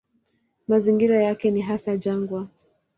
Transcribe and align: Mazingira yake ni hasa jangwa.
Mazingira 0.67 1.23
yake 1.23 1.51
ni 1.51 1.61
hasa 1.61 1.97
jangwa. 1.97 2.47